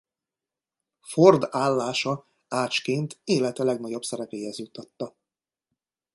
Ford 1.01 1.47
állása 1.49 2.27
ácsként 2.47 3.19
élete 3.23 3.63
legnagyobb 3.63 4.03
szerepéhez 4.03 4.57
juttatta. 4.59 5.15